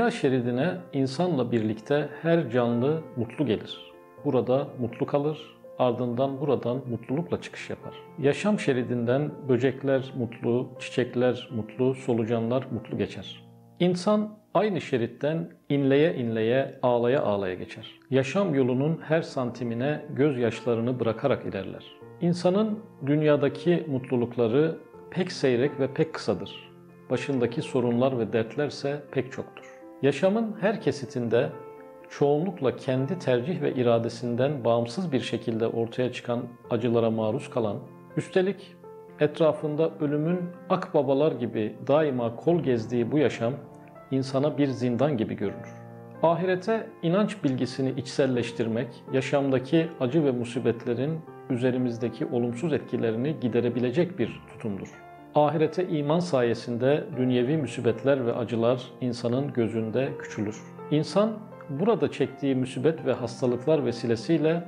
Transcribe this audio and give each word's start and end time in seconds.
Dünya 0.00 0.10
şeridine 0.10 0.76
insanla 0.92 1.52
birlikte 1.52 2.08
her 2.22 2.50
canlı 2.50 3.02
mutlu 3.16 3.46
gelir. 3.46 3.92
Burada 4.24 4.68
mutlu 4.78 5.06
kalır, 5.06 5.38
ardından 5.78 6.40
buradan 6.40 6.80
mutlulukla 6.90 7.40
çıkış 7.40 7.70
yapar. 7.70 7.94
Yaşam 8.18 8.58
şeridinden 8.58 9.30
böcekler 9.48 10.12
mutlu, 10.18 10.68
çiçekler 10.78 11.48
mutlu, 11.56 11.94
solucanlar 11.94 12.66
mutlu 12.72 12.98
geçer. 12.98 13.42
İnsan 13.80 14.38
aynı 14.54 14.80
şeritten 14.80 15.50
inleye 15.68 16.14
inleye, 16.14 16.78
ağlaya 16.82 17.22
ağlaya 17.22 17.54
geçer. 17.54 17.86
Yaşam 18.10 18.54
yolunun 18.54 19.00
her 19.02 19.22
santimine 19.22 20.04
gözyaşlarını 20.10 21.00
bırakarak 21.00 21.46
ilerler. 21.46 21.84
İnsanın 22.20 22.78
dünyadaki 23.06 23.86
mutlulukları 23.88 24.76
pek 25.10 25.32
seyrek 25.32 25.80
ve 25.80 25.94
pek 25.94 26.14
kısadır. 26.14 26.70
Başındaki 27.10 27.62
sorunlar 27.62 28.18
ve 28.18 28.32
dertlerse 28.32 29.02
pek 29.12 29.32
çoktur. 29.32 29.69
Yaşamın 30.02 30.56
her 30.60 30.80
kesitinde 30.80 31.50
çoğunlukla 32.10 32.76
kendi 32.76 33.18
tercih 33.18 33.62
ve 33.62 33.74
iradesinden 33.74 34.64
bağımsız 34.64 35.12
bir 35.12 35.20
şekilde 35.20 35.66
ortaya 35.66 36.12
çıkan 36.12 36.42
acılara 36.70 37.10
maruz 37.10 37.50
kalan, 37.50 37.76
üstelik 38.16 38.76
etrafında 39.20 39.90
ölümün 40.00 40.40
akbabalar 40.70 41.32
gibi 41.32 41.76
daima 41.86 42.36
kol 42.36 42.62
gezdiği 42.62 43.12
bu 43.12 43.18
yaşam 43.18 43.54
insana 44.10 44.58
bir 44.58 44.66
zindan 44.66 45.16
gibi 45.16 45.36
görünür. 45.36 45.68
Ahirete 46.22 46.86
inanç 47.02 47.44
bilgisini 47.44 47.90
içselleştirmek, 47.90 48.88
yaşamdaki 49.12 49.88
acı 50.00 50.24
ve 50.24 50.30
musibetlerin 50.30 51.20
üzerimizdeki 51.50 52.26
olumsuz 52.26 52.72
etkilerini 52.72 53.40
giderebilecek 53.40 54.18
bir 54.18 54.40
tutumdur. 54.48 55.09
Ahirete 55.34 55.88
iman 55.88 56.18
sayesinde 56.18 57.04
dünyevi 57.16 57.56
musibetler 57.56 58.26
ve 58.26 58.32
acılar 58.34 58.82
insanın 59.00 59.52
gözünde 59.52 60.08
küçülür. 60.18 60.62
İnsan 60.90 61.32
burada 61.68 62.10
çektiği 62.10 62.54
musibet 62.54 63.06
ve 63.06 63.12
hastalıklar 63.12 63.84
vesilesiyle 63.86 64.62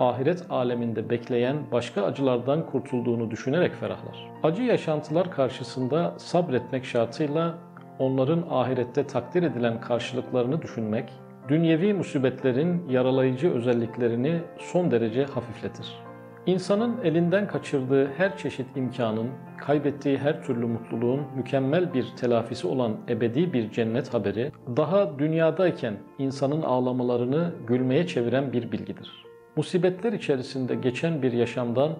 ahiret 0.00 0.44
aleminde 0.50 1.10
bekleyen 1.10 1.56
başka 1.72 2.02
acılardan 2.02 2.66
kurtulduğunu 2.66 3.30
düşünerek 3.30 3.74
ferahlar. 3.74 4.30
Acı 4.42 4.62
yaşantılar 4.62 5.30
karşısında 5.30 6.14
sabretmek 6.18 6.84
şartıyla 6.84 7.54
onların 7.98 8.44
ahirette 8.50 9.06
takdir 9.06 9.42
edilen 9.42 9.80
karşılıklarını 9.80 10.62
düşünmek, 10.62 11.12
dünyevi 11.48 11.94
musibetlerin 11.94 12.88
yaralayıcı 12.88 13.54
özelliklerini 13.54 14.40
son 14.58 14.90
derece 14.90 15.24
hafifletir. 15.24 16.07
İnsanın 16.48 16.96
elinden 17.04 17.46
kaçırdığı 17.46 18.06
her 18.06 18.38
çeşit 18.38 18.76
imkanın, 18.76 19.28
kaybettiği 19.58 20.18
her 20.18 20.42
türlü 20.42 20.66
mutluluğun 20.66 21.20
mükemmel 21.36 21.94
bir 21.94 22.06
telafisi 22.20 22.66
olan 22.66 22.96
ebedi 23.08 23.52
bir 23.52 23.70
cennet 23.70 24.14
haberi, 24.14 24.52
daha 24.76 25.18
dünyadayken 25.18 25.94
insanın 26.18 26.62
ağlamalarını 26.62 27.52
gülmeye 27.66 28.06
çeviren 28.06 28.52
bir 28.52 28.72
bilgidir. 28.72 29.24
Musibetler 29.56 30.12
içerisinde 30.12 30.74
geçen 30.74 31.22
bir 31.22 31.32
yaşamdan, 31.32 31.92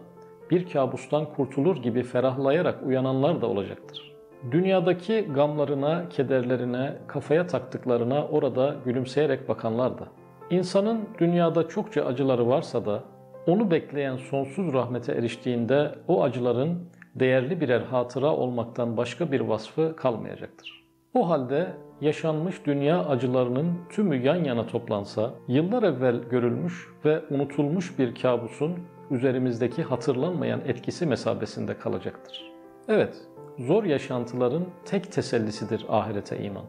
bir 0.51 0.69
kabustan 0.69 1.25
kurtulur 1.25 1.77
gibi 1.77 2.03
ferahlayarak 2.03 2.87
uyananlar 2.87 3.41
da 3.41 3.47
olacaktır. 3.47 4.13
Dünyadaki 4.51 5.29
gamlarına, 5.35 6.09
kederlerine, 6.09 6.93
kafaya 7.07 7.47
taktıklarına 7.47 8.27
orada 8.27 8.77
gülümseyerek 8.85 9.49
bakanlar 9.49 9.99
da. 9.99 10.05
İnsanın 10.51 11.01
dünyada 11.19 11.69
çokça 11.69 12.05
acıları 12.05 12.49
varsa 12.49 12.87
da 12.87 13.03
onu 13.49 13.71
bekleyen 13.71 14.17
sonsuz 14.17 14.73
rahmete 14.73 15.13
eriştiğinde 15.13 15.95
o 16.09 16.23
acıların 16.23 16.79
değerli 17.15 17.61
birer 17.61 17.81
hatıra 17.81 18.37
olmaktan 18.37 18.97
başka 18.97 19.33
bir 19.33 19.41
vasfı 19.41 19.97
kalmayacaktır. 19.97 20.85
O 21.15 21.29
halde 21.29 21.69
yaşanmış 22.01 22.67
dünya 22.67 23.05
acılarının 23.05 23.79
tümü 23.91 24.17
yan 24.17 24.45
yana 24.45 24.67
toplansa, 24.67 25.31
yıllar 25.49 25.83
evvel 25.83 26.23
görülmüş 26.23 26.89
ve 27.05 27.21
unutulmuş 27.31 27.99
bir 27.99 28.15
kabusun 28.15 28.73
üzerimizdeki 29.11 29.83
hatırlanmayan 29.83 30.61
etkisi 30.67 31.07
mesabesinde 31.07 31.79
kalacaktır. 31.79 32.53
Evet, 32.89 33.17
zor 33.59 33.85
yaşantıların 33.85 34.65
tek 34.85 35.13
tesellisidir 35.13 35.87
ahirete 35.89 36.39
iman. 36.39 36.65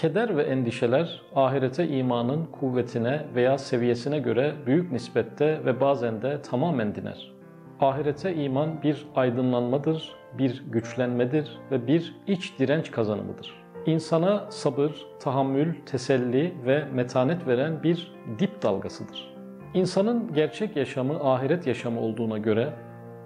Keder 0.00 0.36
ve 0.36 0.42
endişeler 0.42 1.22
ahirete 1.34 1.88
imanın 1.88 2.44
kuvvetine 2.44 3.26
veya 3.34 3.58
seviyesine 3.58 4.18
göre 4.18 4.54
büyük 4.66 4.92
nispette 4.92 5.64
ve 5.64 5.80
bazen 5.80 6.22
de 6.22 6.42
tamamen 6.42 6.94
diner. 6.94 7.32
Ahirete 7.80 8.34
iman 8.34 8.82
bir 8.82 9.06
aydınlanmadır, 9.16 10.12
bir 10.38 10.64
güçlenmedir 10.72 11.58
ve 11.70 11.86
bir 11.86 12.14
iç 12.26 12.58
direnç 12.58 12.90
kazanımıdır. 12.90 13.54
İnsana 13.86 14.46
sabır, 14.50 15.06
tahammül, 15.20 15.74
teselli 15.86 16.54
ve 16.66 16.84
metanet 16.94 17.46
veren 17.46 17.82
bir 17.82 18.12
dip 18.38 18.62
dalgasıdır. 18.62 19.34
İnsanın 19.74 20.34
gerçek 20.34 20.76
yaşamı 20.76 21.32
ahiret 21.32 21.66
yaşamı 21.66 22.00
olduğuna 22.00 22.38
göre 22.38 22.72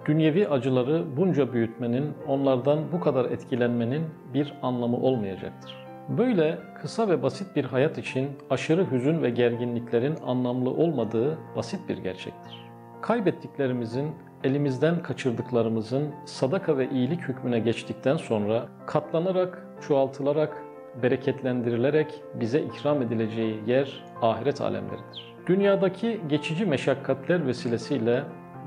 dünyevi 0.05 0.47
acıları 0.47 1.17
bunca 1.17 1.53
büyütmenin, 1.53 2.13
onlardan 2.27 2.79
bu 2.91 2.99
kadar 2.99 3.25
etkilenmenin 3.25 4.03
bir 4.33 4.53
anlamı 4.61 4.97
olmayacaktır. 4.97 5.84
Böyle 6.09 6.57
kısa 6.81 7.09
ve 7.09 7.23
basit 7.23 7.55
bir 7.55 7.65
hayat 7.65 7.97
için 7.97 8.29
aşırı 8.49 8.91
hüzün 8.91 9.21
ve 9.21 9.29
gerginliklerin 9.29 10.15
anlamlı 10.25 10.69
olmadığı 10.69 11.37
basit 11.55 11.89
bir 11.89 11.97
gerçektir. 11.97 12.65
Kaybettiklerimizin, 13.01 14.11
elimizden 14.43 15.01
kaçırdıklarımızın 15.03 16.11
sadaka 16.25 16.77
ve 16.77 16.89
iyilik 16.89 17.21
hükmüne 17.21 17.59
geçtikten 17.59 18.17
sonra 18.17 18.67
katlanarak, 18.85 19.67
çoğaltılarak, 19.87 20.63
bereketlendirilerek 21.03 22.23
bize 22.33 22.61
ikram 22.61 23.01
edileceği 23.01 23.59
yer 23.67 24.03
ahiret 24.21 24.61
alemleridir. 24.61 25.35
Dünyadaki 25.47 26.21
geçici 26.29 26.65
meşakkatler 26.65 27.47
vesilesiyle 27.47 28.23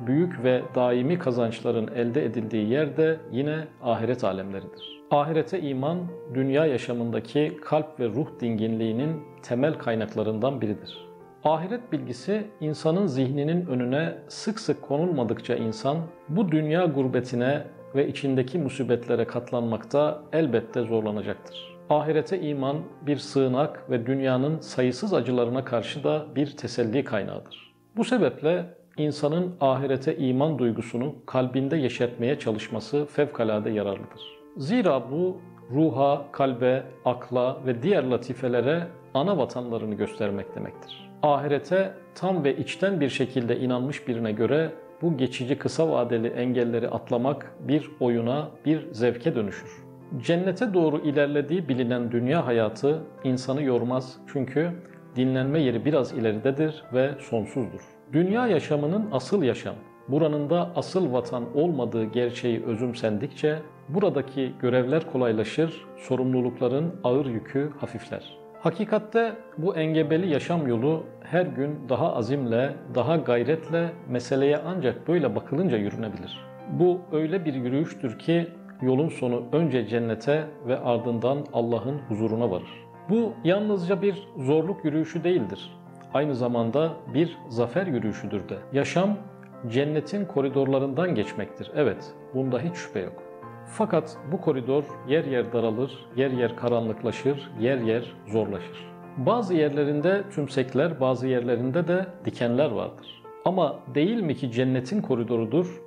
büyük 0.07 0.45
ve 0.45 0.63
daimi 0.75 1.19
kazançların 1.19 1.89
elde 1.95 2.25
edildiği 2.25 2.69
yer 2.69 2.97
de 2.97 3.21
yine 3.33 3.65
ahiret 3.83 4.25
alemleridir. 4.25 4.99
Ahirete 5.11 5.61
iman, 5.61 5.99
dünya 6.35 6.67
yaşamındaki 6.67 7.57
kalp 7.65 8.01
ve 8.01 8.09
ruh 8.09 8.27
dinginliğinin 8.41 9.23
temel 9.43 9.75
kaynaklarından 9.75 10.61
biridir. 10.61 11.09
Ahiret 11.45 11.93
bilgisi 11.93 12.47
insanın 12.61 13.07
zihninin 13.07 13.67
önüne 13.67 14.15
sık 14.29 14.61
sık 14.61 14.83
konulmadıkça 14.83 15.55
insan 15.55 15.99
bu 16.29 16.51
dünya 16.51 16.85
gurbetine 16.85 17.65
ve 17.95 18.09
içindeki 18.09 18.59
musibetlere 18.59 19.25
katlanmakta 19.25 20.23
elbette 20.33 20.83
zorlanacaktır. 20.83 21.79
Ahirete 21.91 22.41
iman 22.41 22.77
bir 23.07 23.17
sığınak 23.17 23.91
ve 23.91 24.07
dünyanın 24.07 24.61
sayısız 24.61 25.15
acılarına 25.15 25.65
karşı 25.65 26.05
da 26.05 26.27
bir 26.37 26.57
teselli 26.57 27.05
kaynağıdır. 27.05 27.75
Bu 27.97 28.05
sebeple 28.05 28.67
insanın 28.99 29.55
ahirete 29.61 30.17
iman 30.17 30.59
duygusunu 30.59 31.15
kalbinde 31.27 31.77
yeşertmeye 31.77 32.39
çalışması 32.39 33.07
fevkalade 33.07 33.71
yararlıdır. 33.71 34.39
Zira 34.57 35.11
bu 35.11 35.37
ruha, 35.75 36.25
kalbe, 36.33 36.83
akla 37.05 37.67
ve 37.67 37.83
diğer 37.83 38.05
latifelere 38.05 38.87
ana 39.15 39.39
vatanlarını 39.39 39.95
göstermek 39.95 40.55
demektir. 40.55 41.11
Ahirete 41.23 41.93
tam 42.15 42.45
ve 42.45 42.57
içten 42.57 43.01
bir 43.01 43.09
şekilde 43.09 43.61
inanmış 43.61 44.09
birine 44.09 44.33
göre 44.33 44.73
bu 45.03 45.17
geçici 45.17 45.59
kısa 45.59 45.91
vadeli 45.91 46.29
engelleri 46.29 46.89
atlamak 46.89 47.53
bir 47.61 47.91
oyuna, 48.01 48.49
bir 48.65 48.93
zevke 48.93 49.35
dönüşür. 49.35 49.71
Cennete 50.19 50.75
doğru 50.75 50.99
ilerlediği 50.99 51.69
bilinen 51.69 52.13
dünya 52.13 52.47
hayatı 52.47 53.03
insanı 53.25 53.63
yormaz 53.63 54.17
çünkü 54.33 54.71
dinlenme 55.17 55.61
yeri 55.61 55.85
biraz 55.85 56.13
ileridedir 56.13 56.85
ve 56.95 57.11
sonsuzdur. 57.19 57.98
Dünya 58.13 58.47
yaşamının 58.47 59.09
asıl 59.13 59.43
yaşam, 59.43 59.75
buranın 60.09 60.51
da 60.51 60.71
asıl 60.77 61.13
vatan 61.13 61.45
olmadığı 61.55 62.05
gerçeği 62.05 62.65
özümsendikçe 62.65 63.59
buradaki 63.89 64.53
görevler 64.61 65.13
kolaylaşır, 65.13 65.87
sorumlulukların 65.97 66.95
ağır 67.05 67.27
yükü 67.27 67.71
hafifler. 67.81 68.39
Hakikatte 68.61 69.33
bu 69.59 69.77
engebeli 69.77 70.31
yaşam 70.31 70.67
yolu 70.67 71.03
her 71.21 71.47
gün 71.47 71.79
daha 71.89 72.15
azimle, 72.15 72.75
daha 72.95 73.17
gayretle 73.17 73.93
meseleye 74.09 74.59
ancak 74.67 75.09
böyle 75.09 75.35
bakılınca 75.35 75.77
yürünebilir. 75.77 76.39
Bu 76.73 77.01
öyle 77.13 77.45
bir 77.45 77.55
yürüyüştür 77.55 78.19
ki 78.19 78.49
yolun 78.83 79.09
sonu 79.09 79.43
önce 79.53 79.87
cennete 79.87 80.45
ve 80.67 80.79
ardından 80.79 81.47
Allah'ın 81.53 81.99
huzuruna 82.09 82.51
varır. 82.51 82.89
Bu 83.11 83.33
yalnızca 83.45 84.03
bir 84.03 84.29
zorluk 84.37 84.85
yürüyüşü 84.85 85.25
değildir. 85.25 85.78
Aynı 86.15 86.35
zamanda 86.35 86.93
bir 87.15 87.39
zafer 87.49 87.87
yürüyüşüdür 87.87 88.49
de. 88.49 88.59
Yaşam 88.73 89.17
cennetin 89.69 90.25
koridorlarından 90.25 91.15
geçmektir. 91.15 91.71
Evet, 91.77 92.15
bunda 92.35 92.61
hiç 92.61 92.77
şüphe 92.77 93.01
yok. 93.01 93.23
Fakat 93.67 94.17
bu 94.33 94.41
koridor 94.41 94.85
yer 95.09 95.25
yer 95.25 95.53
daralır, 95.53 96.07
yer 96.17 96.31
yer 96.31 96.57
karanlıklaşır, 96.57 97.51
yer 97.61 97.79
yer 97.79 98.13
zorlaşır. 98.27 98.89
Bazı 99.17 99.55
yerlerinde 99.55 100.23
tümsekler, 100.31 101.01
bazı 101.01 101.27
yerlerinde 101.27 101.89
de 101.89 102.07
dikenler 102.25 102.71
vardır. 102.71 103.23
Ama 103.45 103.79
değil 103.95 104.21
mi 104.21 104.37
ki 104.37 104.53
cennetin 104.53 105.03
koridorudur, 105.03 105.83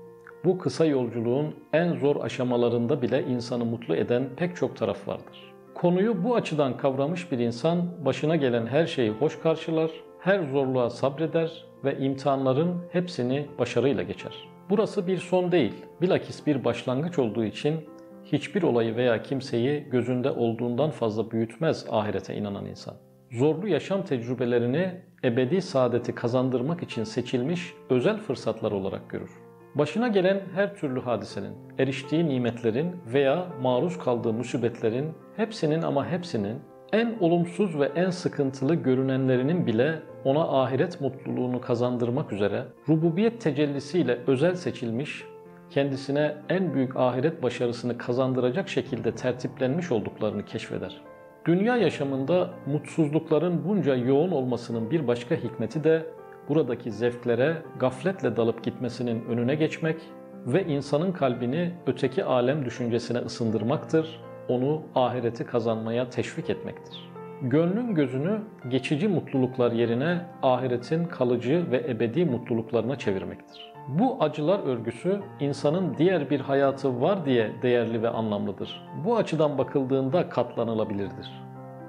bu 0.46 0.58
kısa 0.58 0.86
yolculuğun 0.86 1.56
en 1.74 1.94
zor 1.94 2.24
aşamalarında 2.24 3.02
bile 3.02 3.24
insanı 3.24 3.66
mutlu 3.66 3.96
eden 3.96 4.30
pek 4.38 4.56
çok 4.56 4.76
taraf 4.76 5.08
vardır. 5.08 5.54
Konuyu 5.74 6.24
bu 6.24 6.36
açıdan 6.36 6.78
kavramış 6.78 7.32
bir 7.32 7.40
insan 7.40 8.06
başına 8.06 8.36
gelen 8.36 8.68
her 8.68 8.86
şeyi 8.86 9.10
hoş 9.10 9.40
karşılar, 9.40 9.92
her 10.22 10.44
zorluğa 10.44 10.90
sabreder 10.90 11.66
ve 11.84 11.98
imtihanların 11.98 12.78
hepsini 12.92 13.48
başarıyla 13.60 14.04
geçer. 14.04 14.34
Burası 14.70 15.08
bir 15.08 15.18
son 15.18 15.52
değil, 15.52 15.74
bilakis 16.02 16.48
bir 16.48 16.64
başlangıç 16.64 17.20
olduğu 17.20 17.44
için 17.44 17.90
hiçbir 18.26 18.64
olayı 18.64 18.96
veya 18.96 19.24
kimseyi 19.24 19.84
gözünde 19.92 20.32
olduğundan 20.32 20.90
fazla 20.92 21.32
büyütmez 21.32 21.86
ahirete 21.90 22.36
inanan 22.36 22.66
insan. 22.66 22.96
Zorlu 23.32 23.68
yaşam 23.68 24.06
tecrübelerini 24.06 24.92
ebedi 25.24 25.62
saadeti 25.62 26.16
kazandırmak 26.16 26.84
için 26.84 27.04
seçilmiş 27.04 27.74
özel 27.90 28.18
fırsatlar 28.18 28.72
olarak 28.72 29.10
görür. 29.10 29.32
Başına 29.76 30.08
gelen 30.08 30.42
her 30.56 30.76
türlü 30.76 31.02
hadisenin, 31.02 31.54
eriştiği 31.80 32.30
nimetlerin 32.30 32.96
veya 33.14 33.48
maruz 33.62 33.98
kaldığı 33.98 34.34
musibetlerin 34.34 35.14
hepsinin 35.38 35.82
ama 35.82 36.08
hepsinin 36.08 36.60
en 36.94 37.18
olumsuz 37.20 37.80
ve 37.80 37.92
en 37.96 38.10
sıkıntılı 38.10 38.76
görünenlerinin 38.76 39.68
bile 39.68 40.00
ona 40.24 40.62
ahiret 40.62 41.02
mutluluğunu 41.02 41.62
kazandırmak 41.62 42.34
üzere 42.34 42.64
rububiyet 42.90 43.42
tecellisiyle 43.42 44.18
özel 44.28 44.56
seçilmiş, 44.56 45.26
kendisine 45.70 46.36
en 46.50 46.74
büyük 46.74 46.96
ahiret 46.96 47.44
başarısını 47.44 47.98
kazandıracak 47.98 48.70
şekilde 48.70 49.16
tertiplenmiş 49.16 49.92
olduklarını 49.92 50.46
keşfeder. 50.46 51.02
Dünya 51.46 51.78
yaşamında 51.78 52.50
mutsuzlukların 52.66 53.66
bunca 53.66 53.96
yoğun 53.96 54.32
olmasının 54.32 54.92
bir 54.92 55.08
başka 55.08 55.36
hikmeti 55.36 55.84
de 55.84 56.06
buradaki 56.50 56.92
zevklere 56.92 57.58
gafletle 57.80 58.38
dalıp 58.38 58.64
gitmesinin 58.64 59.26
önüne 59.26 59.56
geçmek 59.56 59.98
ve 60.46 60.66
insanın 60.66 61.12
kalbini 61.12 61.72
öteki 61.88 62.24
alem 62.24 62.66
düşüncesine 62.66 63.18
ısındırmaktır, 63.18 64.20
onu 64.52 64.82
ahireti 64.96 65.46
kazanmaya 65.46 66.10
teşvik 66.10 66.50
etmektir. 66.50 67.12
Gönlün 67.42 67.96
gözünü 67.96 68.40
geçici 68.70 69.08
mutluluklar 69.08 69.72
yerine 69.72 70.22
ahiretin 70.44 71.06
kalıcı 71.06 71.72
ve 71.72 71.86
ebedi 71.90 72.26
mutluluklarına 72.26 72.96
çevirmektir. 72.96 73.72
Bu 73.88 74.18
acılar 74.20 74.60
örgüsü 74.60 75.20
insanın 75.40 75.96
diğer 75.98 76.30
bir 76.30 76.40
hayatı 76.40 77.02
var 77.02 77.26
diye 77.26 77.52
değerli 77.62 78.04
ve 78.04 78.10
anlamlıdır. 78.10 78.88
Bu 79.06 79.18
açıdan 79.18 79.58
bakıldığında 79.58 80.30
katlanılabilirdir. 80.30 81.42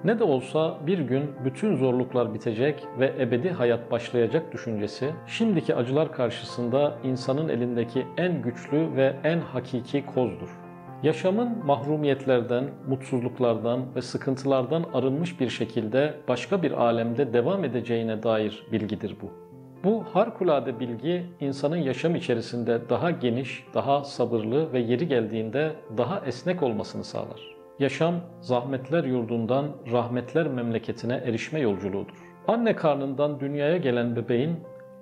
Ne 0.04 0.18
de 0.18 0.24
olsa 0.24 0.78
bir 0.86 0.98
gün 0.98 1.30
bütün 1.44 1.76
zorluklar 1.76 2.34
bitecek 2.34 2.84
ve 2.98 3.12
ebedi 3.18 3.50
hayat 3.50 3.90
başlayacak 3.90 4.52
düşüncesi, 4.52 5.10
şimdiki 5.26 5.74
acılar 5.74 6.12
karşısında 6.12 6.94
insanın 7.04 7.48
elindeki 7.48 8.06
en 8.16 8.42
güçlü 8.42 8.96
ve 8.96 9.16
en 9.24 9.38
hakiki 9.40 10.06
kozdur. 10.06 10.48
Yaşamın 11.02 11.66
mahrumiyetlerden, 11.66 12.64
mutsuzluklardan 12.88 13.94
ve 13.96 14.02
sıkıntılardan 14.02 14.84
arınmış 14.94 15.40
bir 15.40 15.48
şekilde 15.48 16.14
başka 16.28 16.62
bir 16.62 16.72
alemde 16.72 17.32
devam 17.32 17.64
edeceğine 17.64 18.22
dair 18.22 18.66
bilgidir 18.72 19.16
bu. 19.22 19.30
Bu 19.84 20.04
harikulade 20.12 20.80
bilgi 20.80 21.26
insanın 21.40 21.76
yaşam 21.76 22.14
içerisinde 22.14 22.80
daha 22.88 23.10
geniş, 23.10 23.64
daha 23.74 24.04
sabırlı 24.04 24.72
ve 24.72 24.78
yeri 24.78 25.08
geldiğinde 25.08 25.72
daha 25.96 26.22
esnek 26.26 26.62
olmasını 26.62 27.04
sağlar. 27.04 27.56
Yaşam, 27.78 28.14
zahmetler 28.40 29.04
yurdundan 29.04 29.66
rahmetler 29.92 30.46
memleketine 30.46 31.14
erişme 31.14 31.60
yolculuğudur. 31.60 32.32
Anne 32.48 32.76
karnından 32.76 33.40
dünyaya 33.40 33.76
gelen 33.76 34.16
bebeğin 34.16 34.56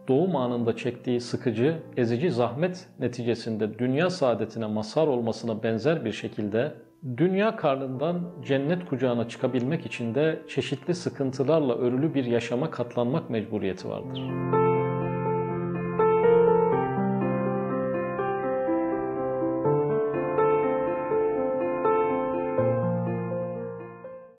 doğum 0.09 0.37
anında 0.37 0.77
çektiği 0.77 1.21
sıkıcı, 1.21 1.79
ezici 1.97 2.31
zahmet 2.31 2.89
neticesinde 2.99 3.79
dünya 3.79 4.11
saadetine 4.11 4.67
mazhar 4.67 5.07
olmasına 5.07 5.63
benzer 5.63 6.05
bir 6.05 6.13
şekilde 6.13 6.73
dünya 7.17 7.57
karnından 7.57 8.21
cennet 8.45 8.85
kucağına 8.85 9.29
çıkabilmek 9.29 9.87
için 9.87 10.15
de 10.15 10.43
çeşitli 10.49 10.95
sıkıntılarla 10.95 11.75
örülü 11.75 12.15
bir 12.15 12.25
yaşama 12.25 12.71
katlanmak 12.71 13.31
mecburiyeti 13.31 13.89
vardır. 13.89 14.21